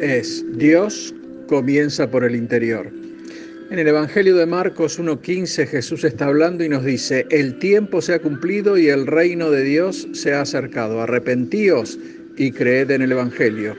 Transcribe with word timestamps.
es 0.00 0.44
Dios 0.56 1.14
comienza 1.48 2.10
por 2.10 2.24
el 2.24 2.34
interior. 2.34 2.90
En 3.70 3.78
el 3.80 3.88
Evangelio 3.88 4.36
de 4.36 4.46
Marcos 4.46 5.00
1.15 5.00 5.66
Jesús 5.66 6.04
está 6.04 6.26
hablando 6.26 6.62
y 6.62 6.68
nos 6.68 6.84
dice, 6.84 7.26
el 7.30 7.58
tiempo 7.58 8.00
se 8.00 8.14
ha 8.14 8.20
cumplido 8.20 8.78
y 8.78 8.88
el 8.88 9.06
reino 9.06 9.50
de 9.50 9.64
Dios 9.64 10.06
se 10.12 10.32
ha 10.32 10.42
acercado. 10.42 11.02
Arrepentíos 11.02 11.98
y 12.36 12.52
creed 12.52 12.92
en 12.92 13.02
el 13.02 13.12
Evangelio. 13.12 13.74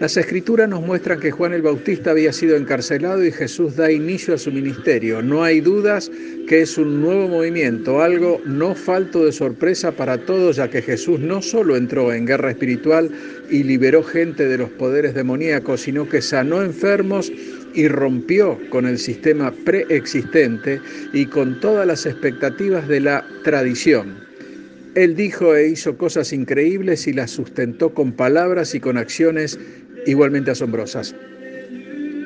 Las 0.00 0.16
escrituras 0.16 0.68
nos 0.68 0.80
muestran 0.80 1.18
que 1.18 1.32
Juan 1.32 1.52
el 1.54 1.62
Bautista 1.62 2.12
había 2.12 2.32
sido 2.32 2.56
encarcelado 2.56 3.24
y 3.24 3.32
Jesús 3.32 3.74
da 3.74 3.90
inicio 3.90 4.32
a 4.32 4.38
su 4.38 4.52
ministerio. 4.52 5.22
No 5.22 5.42
hay 5.42 5.60
dudas 5.60 6.08
que 6.46 6.60
es 6.60 6.78
un 6.78 7.00
nuevo 7.00 7.26
movimiento, 7.26 8.00
algo 8.00 8.40
no 8.46 8.76
falto 8.76 9.24
de 9.24 9.32
sorpresa 9.32 9.90
para 9.90 10.16
todos, 10.18 10.54
ya 10.54 10.70
que 10.70 10.82
Jesús 10.82 11.18
no 11.18 11.42
solo 11.42 11.76
entró 11.76 12.12
en 12.12 12.26
guerra 12.26 12.52
espiritual 12.52 13.10
y 13.50 13.64
liberó 13.64 14.04
gente 14.04 14.46
de 14.46 14.58
los 14.58 14.70
poderes 14.70 15.14
demoníacos, 15.14 15.80
sino 15.80 16.08
que 16.08 16.22
sanó 16.22 16.62
enfermos 16.62 17.32
y 17.74 17.88
rompió 17.88 18.56
con 18.70 18.86
el 18.86 18.98
sistema 18.98 19.52
preexistente 19.64 20.80
y 21.12 21.26
con 21.26 21.58
todas 21.58 21.88
las 21.88 22.06
expectativas 22.06 22.86
de 22.86 23.00
la 23.00 23.26
tradición. 23.42 24.28
Él 24.94 25.14
dijo 25.14 25.54
e 25.54 25.68
hizo 25.68 25.96
cosas 25.96 26.32
increíbles 26.32 27.06
y 27.06 27.12
las 27.12 27.30
sustentó 27.30 27.94
con 27.94 28.12
palabras 28.12 28.74
y 28.74 28.80
con 28.80 28.96
acciones 28.96 29.58
igualmente 30.10 30.50
asombrosas. 30.50 31.14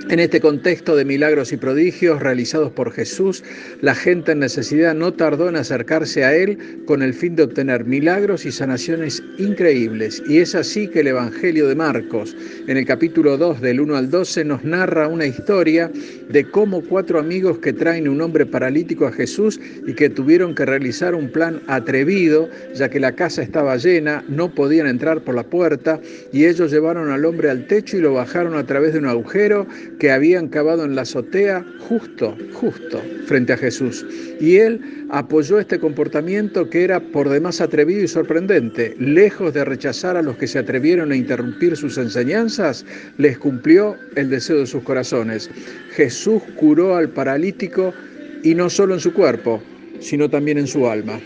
En 0.09 0.19
este 0.19 0.41
contexto 0.41 0.97
de 0.97 1.05
milagros 1.05 1.53
y 1.53 1.57
prodigios 1.57 2.21
realizados 2.21 2.73
por 2.73 2.93
Jesús, 2.93 3.45
la 3.81 3.95
gente 3.95 4.33
en 4.33 4.41
necesidad 4.41 4.95
no 4.95 5.15
tardó 5.15 5.49
en 5.49 5.57
acercarse 5.57 6.25
a 6.25 6.35
Él 6.35 6.83
con 6.87 7.03
el 7.03 7.15
fin 7.15 7.37
de 7.37 7.45
obtener 7.45 7.85
milagros 7.85 8.45
y 8.45 8.53
sanaciones 8.53 9.23
increíbles. 9.39 10.23
Y 10.27 10.39
es 10.39 10.55
así 10.55 10.89
que 10.89 11.01
el 11.01 11.07
Evangelio 11.07 11.69
de 11.69 11.77
Marcos, 11.77 12.37
en 12.67 12.77
el 12.77 12.85
capítulo 12.85 13.39
2 13.39 13.61
del 13.61 13.81
1 13.81 13.97
al 13.97 14.11
12, 14.11 14.45
nos 14.45 14.65
narra 14.65 15.09
una 15.09 15.25
historia 15.25 15.91
de 16.29 16.51
cómo 16.51 16.83
cuatro 16.83 17.19
amigos 17.19 17.59
que 17.59 17.73
traen 17.73 18.09
un 18.09 18.21
hombre 18.21 18.45
paralítico 18.45 19.07
a 19.07 19.13
Jesús 19.13 19.61
y 19.87 19.95
que 19.95 20.11
tuvieron 20.11 20.55
que 20.55 20.67
realizar 20.67 21.15
un 21.15 21.31
plan 21.31 21.63
atrevido, 21.69 22.51
ya 22.75 22.89
que 22.89 23.01
la 23.01 23.13
casa 23.13 23.43
estaba 23.43 23.77
llena, 23.77 24.25
no 24.29 24.53
podían 24.53 24.89
entrar 24.89 25.23
por 25.23 25.35
la 25.35 25.45
puerta, 25.45 26.01
y 26.33 26.47
ellos 26.47 26.73
llevaron 26.73 27.11
al 27.11 27.25
hombre 27.25 27.51
al 27.51 27.67
techo 27.67 27.97
y 27.97 28.01
lo 28.01 28.15
bajaron 28.15 28.57
a 28.57 28.67
través 28.67 28.93
de 28.93 28.99
un 28.99 29.07
agujero 29.07 29.67
que 30.03 30.11
habían 30.11 30.49
cavado 30.49 30.85
en 30.85 30.97
la 30.97 31.03
azotea 31.03 31.65
justo, 31.79 32.37
justo 32.55 33.01
frente 33.27 33.53
a 33.53 33.57
Jesús. 33.57 34.05
Y 34.41 34.57
él 34.57 34.81
apoyó 35.11 35.61
este 35.61 35.79
comportamiento 35.79 36.69
que 36.69 36.83
era 36.83 36.99
por 36.99 37.29
demás 37.29 37.61
atrevido 37.61 38.03
y 38.03 38.09
sorprendente. 38.09 38.97
Lejos 38.99 39.55
de 39.55 39.65
rechazar 39.65 40.17
a 40.17 40.23
los 40.23 40.37
que 40.39 40.49
se 40.49 40.59
atrevieron 40.59 41.13
a 41.13 41.17
interrumpir 41.17 41.77
sus 41.77 41.99
enseñanzas, 41.99 42.85
les 43.17 43.39
cumplió 43.39 43.95
el 44.17 44.29
deseo 44.29 44.59
de 44.59 44.67
sus 44.67 44.83
corazones. 44.83 45.49
Jesús 45.93 46.43
curó 46.57 46.97
al 46.97 47.09
paralítico 47.11 47.95
y 48.43 48.57
no 48.57 48.71
solo 48.71 48.95
en 48.95 49.01
su 49.01 49.13
cuerpo, 49.13 49.63
sino 50.01 50.29
también 50.29 50.59
en 50.59 50.67
su 50.67 50.89
alma. 50.89 51.21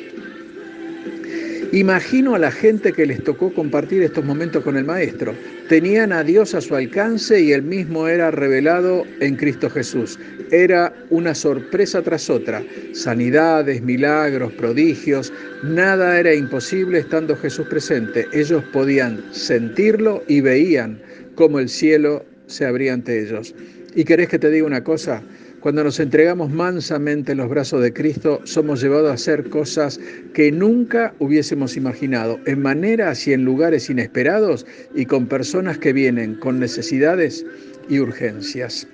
Imagino 1.72 2.34
a 2.34 2.38
la 2.38 2.52
gente 2.52 2.92
que 2.92 3.06
les 3.06 3.22
tocó 3.24 3.52
compartir 3.52 4.02
estos 4.02 4.24
momentos 4.24 4.62
con 4.62 4.76
el 4.76 4.84
Maestro. 4.84 5.34
Tenían 5.68 6.12
a 6.12 6.22
Dios 6.22 6.54
a 6.54 6.60
su 6.60 6.76
alcance 6.76 7.40
y 7.40 7.52
él 7.52 7.62
mismo 7.62 8.06
era 8.06 8.30
revelado 8.30 9.04
en 9.20 9.34
Cristo 9.34 9.68
Jesús. 9.68 10.16
Era 10.52 10.94
una 11.10 11.34
sorpresa 11.34 12.02
tras 12.02 12.30
otra. 12.30 12.62
Sanidades, 12.92 13.82
milagros, 13.82 14.52
prodigios. 14.52 15.32
Nada 15.64 16.20
era 16.20 16.32
imposible 16.32 17.00
estando 17.00 17.36
Jesús 17.36 17.66
presente. 17.66 18.28
Ellos 18.32 18.62
podían 18.72 19.24
sentirlo 19.32 20.22
y 20.28 20.40
veían 20.40 21.02
cómo 21.34 21.58
el 21.58 21.68
cielo 21.68 22.24
se 22.46 22.64
abría 22.64 22.94
ante 22.94 23.22
ellos. 23.22 23.54
¿Y 23.96 24.04
querés 24.04 24.28
que 24.28 24.38
te 24.38 24.50
diga 24.50 24.66
una 24.66 24.84
cosa? 24.84 25.20
Cuando 25.66 25.82
nos 25.82 25.98
entregamos 25.98 26.52
mansamente 26.52 27.32
en 27.32 27.38
los 27.38 27.48
brazos 27.48 27.82
de 27.82 27.92
Cristo, 27.92 28.40
somos 28.44 28.80
llevados 28.80 29.10
a 29.10 29.14
hacer 29.14 29.50
cosas 29.50 29.98
que 30.32 30.52
nunca 30.52 31.12
hubiésemos 31.18 31.76
imaginado, 31.76 32.38
en 32.46 32.62
maneras 32.62 33.26
y 33.26 33.32
en 33.32 33.44
lugares 33.44 33.90
inesperados 33.90 34.64
y 34.94 35.06
con 35.06 35.26
personas 35.26 35.78
que 35.78 35.92
vienen 35.92 36.36
con 36.36 36.60
necesidades 36.60 37.44
y 37.88 37.98
urgencias. 37.98 38.86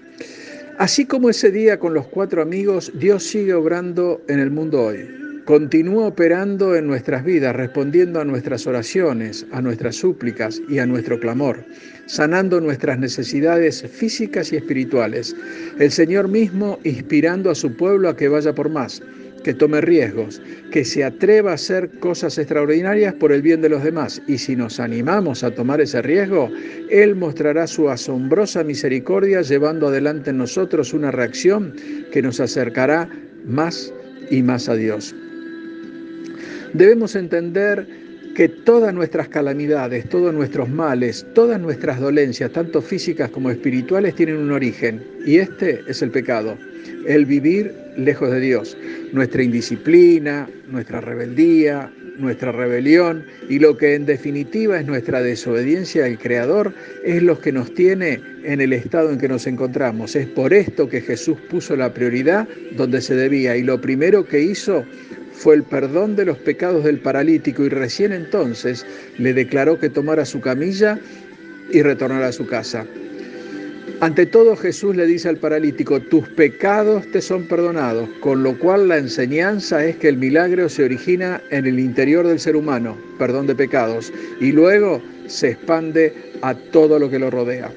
Así 0.78 1.04
como 1.04 1.28
ese 1.28 1.50
día 1.50 1.78
con 1.78 1.92
los 1.92 2.06
cuatro 2.06 2.40
amigos, 2.40 2.90
Dios 2.94 3.22
sigue 3.22 3.52
obrando 3.52 4.22
en 4.28 4.38
el 4.38 4.50
mundo 4.50 4.80
hoy. 4.80 5.21
Continúa 5.52 6.06
operando 6.06 6.76
en 6.76 6.86
nuestras 6.86 7.26
vidas, 7.26 7.54
respondiendo 7.54 8.18
a 8.22 8.24
nuestras 8.24 8.66
oraciones, 8.66 9.44
a 9.52 9.60
nuestras 9.60 9.96
súplicas 9.96 10.62
y 10.66 10.78
a 10.78 10.86
nuestro 10.86 11.20
clamor, 11.20 11.62
sanando 12.06 12.58
nuestras 12.58 12.98
necesidades 12.98 13.82
físicas 13.82 14.50
y 14.50 14.56
espirituales. 14.56 15.36
El 15.78 15.90
Señor 15.90 16.28
mismo 16.28 16.78
inspirando 16.84 17.50
a 17.50 17.54
su 17.54 17.76
pueblo 17.76 18.08
a 18.08 18.16
que 18.16 18.28
vaya 18.28 18.54
por 18.54 18.70
más, 18.70 19.02
que 19.44 19.52
tome 19.52 19.82
riesgos, 19.82 20.40
que 20.70 20.86
se 20.86 21.04
atreva 21.04 21.50
a 21.50 21.56
hacer 21.56 21.90
cosas 21.98 22.38
extraordinarias 22.38 23.12
por 23.12 23.30
el 23.30 23.42
bien 23.42 23.60
de 23.60 23.68
los 23.68 23.84
demás. 23.84 24.22
Y 24.26 24.38
si 24.38 24.56
nos 24.56 24.80
animamos 24.80 25.44
a 25.44 25.50
tomar 25.50 25.82
ese 25.82 26.00
riesgo, 26.00 26.50
Él 26.88 27.14
mostrará 27.14 27.66
su 27.66 27.90
asombrosa 27.90 28.64
misericordia 28.64 29.42
llevando 29.42 29.88
adelante 29.88 30.30
en 30.30 30.38
nosotros 30.38 30.94
una 30.94 31.10
reacción 31.10 31.74
que 32.10 32.22
nos 32.22 32.40
acercará 32.40 33.06
más 33.44 33.92
y 34.30 34.42
más 34.42 34.70
a 34.70 34.76
Dios. 34.76 35.14
Debemos 36.74 37.14
entender 37.16 37.86
que 38.34 38.48
todas 38.48 38.94
nuestras 38.94 39.28
calamidades, 39.28 40.08
todos 40.08 40.32
nuestros 40.32 40.68
males, 40.70 41.26
todas 41.34 41.60
nuestras 41.60 42.00
dolencias, 42.00 42.50
tanto 42.52 42.80
físicas 42.80 43.30
como 43.30 43.50
espirituales, 43.50 44.14
tienen 44.14 44.36
un 44.36 44.52
origen, 44.52 45.02
y 45.26 45.36
este 45.36 45.82
es 45.86 46.00
el 46.00 46.10
pecado, 46.10 46.56
el 47.06 47.26
vivir 47.26 47.74
lejos 47.96 48.30
de 48.30 48.40
Dios, 48.40 48.76
nuestra 49.12 49.42
indisciplina, 49.42 50.48
nuestra 50.68 51.02
rebeldía, 51.02 51.90
nuestra 52.18 52.52
rebelión 52.52 53.24
y 53.48 53.58
lo 53.58 53.76
que 53.76 53.94
en 53.94 54.06
definitiva 54.06 54.78
es 54.78 54.86
nuestra 54.86 55.22
desobediencia 55.22 56.04
al 56.04 56.18
Creador 56.18 56.72
es 57.04 57.22
lo 57.22 57.38
que 57.40 57.52
nos 57.52 57.72
tiene 57.74 58.20
en 58.44 58.60
el 58.60 58.72
estado 58.72 59.10
en 59.10 59.18
que 59.18 59.28
nos 59.28 59.46
encontramos. 59.46 60.14
Es 60.14 60.26
por 60.26 60.52
esto 60.52 60.88
que 60.88 61.00
Jesús 61.00 61.38
puso 61.50 61.74
la 61.74 61.92
prioridad 61.92 62.46
donde 62.76 63.00
se 63.00 63.14
debía 63.14 63.56
y 63.56 63.62
lo 63.62 63.80
primero 63.80 64.26
que 64.26 64.40
hizo 64.40 64.84
fue 65.42 65.56
el 65.56 65.64
perdón 65.64 66.14
de 66.14 66.24
los 66.24 66.38
pecados 66.38 66.84
del 66.84 67.00
paralítico 67.00 67.64
y 67.64 67.68
recién 67.68 68.12
entonces 68.12 68.86
le 69.18 69.34
declaró 69.34 69.76
que 69.76 69.90
tomara 69.90 70.24
su 70.24 70.40
camilla 70.40 71.00
y 71.72 71.82
retornara 71.82 72.28
a 72.28 72.32
su 72.32 72.46
casa. 72.46 72.86
Ante 73.98 74.26
todo 74.26 74.54
Jesús 74.54 74.94
le 74.94 75.04
dice 75.04 75.28
al 75.28 75.38
paralítico, 75.38 75.98
tus 75.98 76.28
pecados 76.28 77.10
te 77.10 77.20
son 77.20 77.48
perdonados, 77.48 78.08
con 78.20 78.44
lo 78.44 78.56
cual 78.56 78.86
la 78.86 78.98
enseñanza 78.98 79.84
es 79.84 79.96
que 79.96 80.08
el 80.08 80.16
milagro 80.16 80.68
se 80.68 80.84
origina 80.84 81.42
en 81.50 81.66
el 81.66 81.80
interior 81.80 82.24
del 82.24 82.38
ser 82.38 82.54
humano, 82.54 82.96
perdón 83.18 83.48
de 83.48 83.56
pecados, 83.56 84.12
y 84.40 84.52
luego 84.52 85.02
se 85.26 85.50
expande 85.50 86.14
a 86.42 86.54
todo 86.54 87.00
lo 87.00 87.10
que 87.10 87.18
lo 87.18 87.30
rodea. 87.30 87.68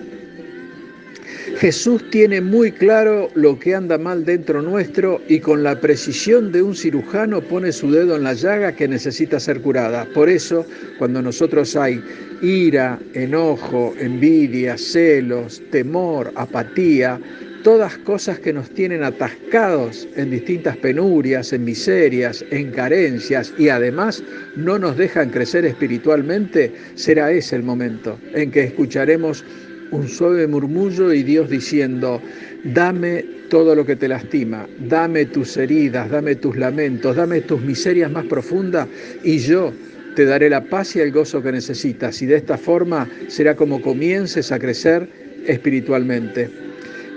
Jesús 1.65 2.07
tiene 2.12 2.41
muy 2.41 2.71
claro 2.71 3.31
lo 3.33 3.57
que 3.57 3.73
anda 3.73 3.97
mal 3.97 4.23
dentro 4.23 4.62
nuestro 4.62 5.19
y 5.27 5.39
con 5.39 5.63
la 5.63 5.81
precisión 5.81 6.51
de 6.51 6.62
un 6.62 6.75
cirujano 6.75 7.41
pone 7.41 7.71
su 7.71 7.89
dedo 7.89 8.15
en 8.15 8.21
la 8.21 8.33
llaga 8.33 8.75
que 8.75 8.88
necesita 8.88 9.39
ser 9.39 9.62
curada. 9.62 10.07
Por 10.13 10.29
eso, 10.29 10.63
cuando 11.00 11.23
nosotros 11.23 11.75
hay 11.75 12.00
ira, 12.44 13.00
enojo, 13.15 13.95
envidia, 14.00 14.77
celos, 14.77 15.59
temor, 15.71 16.31
apatía, 16.35 17.19
todas 17.63 17.97
cosas 17.97 18.38
que 18.38 18.53
nos 18.53 18.69
tienen 18.69 19.03
atascados 19.03 20.07
en 20.15 20.29
distintas 20.29 20.77
penurias, 20.77 21.51
en 21.51 21.63
miserias, 21.63 22.45
en 22.51 22.69
carencias 22.69 23.51
y 23.57 23.69
además 23.69 24.21
no 24.56 24.77
nos 24.77 24.97
dejan 24.97 25.31
crecer 25.31 25.65
espiritualmente, 25.65 26.71
será 26.94 27.31
ese 27.31 27.56
el 27.56 27.63
momento 27.63 28.19
en 28.35 28.51
que 28.51 28.65
escucharemos 28.65 29.44
un 29.91 30.07
suave 30.07 30.47
murmullo 30.47 31.13
y 31.13 31.23
Dios 31.23 31.49
diciendo, 31.49 32.21
dame 32.63 33.25
todo 33.49 33.75
lo 33.75 33.85
que 33.85 33.95
te 33.95 34.07
lastima, 34.07 34.67
dame 34.79 35.25
tus 35.25 35.57
heridas, 35.57 36.09
dame 36.09 36.35
tus 36.35 36.55
lamentos, 36.57 37.15
dame 37.15 37.41
tus 37.41 37.61
miserias 37.61 38.11
más 38.11 38.25
profundas 38.25 38.87
y 39.23 39.37
yo 39.37 39.71
te 40.15 40.25
daré 40.25 40.49
la 40.49 40.63
paz 40.63 40.95
y 40.95 40.99
el 40.99 41.11
gozo 41.11 41.43
que 41.43 41.51
necesitas 41.51 42.21
y 42.21 42.25
de 42.25 42.37
esta 42.37 42.57
forma 42.57 43.07
será 43.27 43.55
como 43.55 43.81
comiences 43.81 44.51
a 44.51 44.59
crecer 44.59 45.07
espiritualmente. 45.45 46.49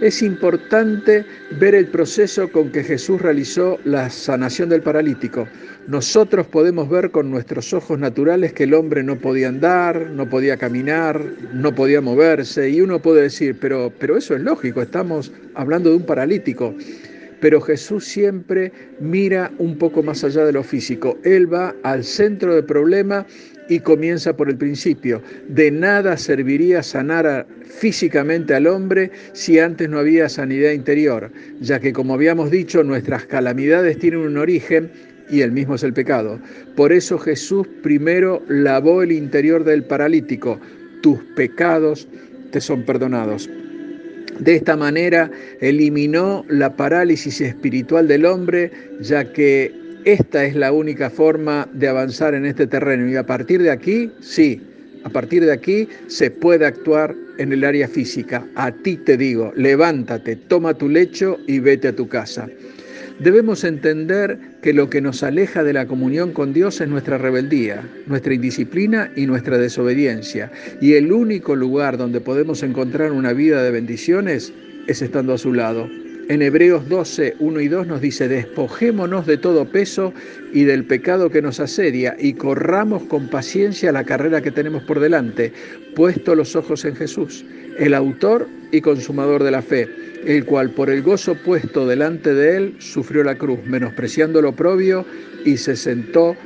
Es 0.00 0.23
importante 0.23 1.25
ver 1.59 1.75
el 1.75 1.87
proceso 1.87 2.50
con 2.53 2.71
que 2.71 2.85
Jesús 2.85 3.21
realizó 3.21 3.81
la 3.85 4.11
sanación 4.11 4.69
del 4.69 4.82
paralítico. 4.82 5.49
Nosotros 5.88 6.46
podemos 6.46 6.90
ver 6.90 7.11
con 7.11 7.31
nuestros 7.31 7.73
ojos 7.73 7.99
naturales 7.99 8.52
que 8.52 8.64
el 8.64 8.75
hombre 8.75 9.02
no 9.02 9.17
podía 9.17 9.49
andar, 9.49 10.11
no 10.11 10.29
podía 10.29 10.58
caminar, 10.58 11.19
no 11.55 11.75
podía 11.75 12.02
moverse 12.02 12.69
y 12.69 12.82
uno 12.82 13.00
puede 13.00 13.23
decir, 13.23 13.56
pero, 13.58 13.90
pero 13.99 14.19
eso 14.19 14.37
es 14.37 14.43
lógico, 14.43 14.82
estamos 14.82 15.32
hablando 15.55 15.88
de 15.88 15.96
un 15.96 16.02
paralítico. 16.05 16.75
pero 17.40 17.61
Jesús 17.62 18.05
siempre 18.05 18.70
mira 19.00 19.50
un 19.56 19.79
poco 19.79 20.02
más 20.02 20.25
allá 20.25 20.44
de 20.44 20.52
lo 20.52 20.62
físico. 20.62 21.17
Él 21.25 21.50
va 21.50 21.75
al 21.82 22.05
centro 22.05 22.55
del 22.55 22.64
problema 22.64 23.25
y 23.70 23.81
comienza 23.81 24.37
por 24.37 24.50
el 24.50 24.58
principio. 24.58 25.23
De 25.49 25.70
nada 25.70 26.19
serviría 26.19 26.82
sanar 26.82 27.46
físicamente 27.64 28.55
al 28.55 28.67
hombre 28.67 29.11
si 29.32 29.58
antes 29.58 29.88
no 29.88 29.99
había 29.99 30.29
sanidad 30.29 30.73
interior, 30.73 31.31
ya 31.61 31.81
que 31.81 31.94
como 31.94 32.12
habíamos 32.12 32.50
dicho, 32.50 32.82
nuestras 32.82 33.25
calamidades 33.25 33.99
tienen 33.99 34.20
un 34.20 34.37
origen 34.37 34.90
y 35.31 35.41
el 35.43 35.53
mismo 35.53 35.75
es 35.75 35.83
el 35.83 35.93
pecado. 35.93 36.39
Por 36.77 36.93
eso 36.93 37.19
Jesús 37.19 37.67
primero 37.83 38.43
lavó 38.49 39.03
el 39.03 39.13
interior 39.13 39.65
del 39.65 39.85
paralítico. 39.85 40.59
Tus 41.03 41.19
pecados 41.37 42.09
te 42.51 42.61
son 42.61 42.83
perdonados. 42.83 43.49
De 44.41 44.55
esta 44.55 44.77
manera 44.77 45.31
eliminó 45.61 46.45
la 46.49 46.77
parálisis 46.77 47.41
espiritual 47.41 48.07
del 48.07 48.25
hombre, 48.25 48.71
ya 49.01 49.33
que 49.33 49.73
esta 50.05 50.45
es 50.45 50.55
la 50.55 50.73
única 50.73 51.11
forma 51.11 51.69
de 51.73 51.89
avanzar 51.89 52.35
en 52.35 52.47
este 52.47 52.67
terreno. 52.67 53.09
Y 53.09 53.17
a 53.17 53.27
partir 53.27 53.63
de 53.63 53.71
aquí, 53.71 54.11
sí, 54.21 54.63
a 55.05 55.11
partir 55.11 55.45
de 55.45 55.53
aquí 55.53 55.89
se 56.07 56.31
puede 56.31 56.67
actuar 56.67 57.15
en 57.39 57.53
el 57.53 57.65
área 57.65 57.89
física. 57.89 58.45
A 58.55 58.71
ti 58.71 58.97
te 58.97 59.17
digo, 59.17 59.53
levántate, 59.57 60.37
toma 60.37 60.75
tu 60.75 60.89
lecho 60.89 61.39
y 61.47 61.59
vete 61.59 61.89
a 61.89 61.97
tu 61.97 62.09
casa. 62.09 62.49
Debemos 63.20 63.65
entender 63.65 64.38
que 64.62 64.73
lo 64.73 64.88
que 64.88 65.00
nos 65.00 65.25
aleja 65.25 65.65
de 65.65 65.73
la 65.73 65.87
comunión 65.87 66.32
con 66.32 66.53
Dios 66.53 66.81
es 66.81 66.88
nuestra 66.88 67.19
rebeldía, 67.19 67.82
nuestra 68.06 68.32
indisciplina 68.32 69.11
y 69.17 69.26
nuestra 69.26 69.59
desobediencia. 69.59 70.53
Y 70.81 70.93
el 70.93 71.12
único 71.12 71.56
lugar 71.56 71.97
donde 71.99 72.20
podemos 72.20 72.62
encontrar 72.62 73.11
una 73.11 73.32
vida 73.32 73.62
de 73.65 73.73
bendiciones 73.73 74.53
es 74.87 75.03
estando 75.03 75.35
a 75.35 75.38
su 75.38 75.53
lado. 75.53 75.88
En 76.29 76.43
Hebreos 76.43 76.88
12, 76.88 77.37
1 77.41 77.61
y 77.61 77.69
2 77.69 77.87
nos 77.88 78.00
dice, 78.00 78.29
despojémonos 78.29 79.26
de 79.26 79.38
todo 79.38 79.64
peso 79.64 80.12
y 80.53 80.64
del 80.64 80.85
pecado 80.85 81.31
que 81.31 81.43
nos 81.43 81.59
asedia 81.59 82.17
y 82.21 82.35
corramos 82.35 83.03
con 83.05 83.29
paciencia 83.29 83.91
la 83.93 84.05
carrera 84.05 84.43
que 84.43 84.50
tenemos 84.50 84.85
por 84.85 85.00
delante, 85.00 85.53
puesto 85.97 86.35
los 86.35 86.55
ojos 86.55 86.85
en 86.85 86.94
Jesús, 86.94 87.47
el 87.79 87.95
autor 87.95 88.47
y 88.71 88.81
consumador 88.81 89.43
de 89.43 89.51
la 89.51 89.63
fe 89.63 89.89
el 90.25 90.45
cual 90.45 90.71
por 90.71 90.91
el 90.91 91.03
gozo 91.03 91.35
puesto 91.35 91.87
delante 91.87 92.35
de 92.35 92.57
él 92.57 92.75
sufrió 92.79 93.23
la 93.25 93.37
cruz, 93.37 93.61
menospreciando 93.65 94.43
lo 94.43 94.55
propio, 94.55 95.05
y 95.45 95.57
se 95.57 95.77
sentó 95.77 96.37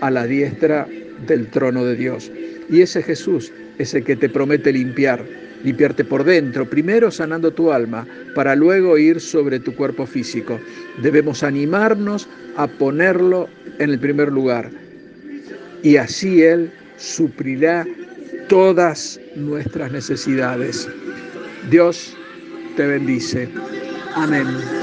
a 0.00 0.10
la 0.10 0.26
diestra 0.26 0.86
del 1.26 1.46
trono 1.48 1.84
de 1.84 1.96
Dios. 1.96 2.30
Y 2.68 2.82
ese 2.82 3.02
Jesús 3.02 3.52
es 3.78 3.94
el 3.94 4.04
que 4.04 4.16
te 4.16 4.28
promete 4.28 4.72
limpiar, 4.72 5.24
limpiarte 5.64 6.04
por 6.04 6.24
dentro, 6.24 6.68
primero 6.68 7.10
sanando 7.10 7.52
tu 7.52 7.72
alma, 7.72 8.06
para 8.34 8.54
luego 8.54 8.98
ir 8.98 9.20
sobre 9.20 9.58
tu 9.60 9.74
cuerpo 9.74 10.06
físico. 10.06 10.60
Debemos 11.02 11.42
animarnos 11.42 12.28
a 12.56 12.66
ponerlo 12.66 13.48
en 13.78 13.90
el 13.90 13.98
primer 13.98 14.30
lugar. 14.30 14.70
Y 15.82 15.96
así 15.96 16.42
Él 16.42 16.70
suplirá 16.96 17.86
todas 18.52 19.18
nuestras 19.34 19.90
necesidades. 19.92 20.86
Dios 21.70 22.14
te 22.76 22.86
bendice. 22.86 23.48
Amén. 24.14 24.81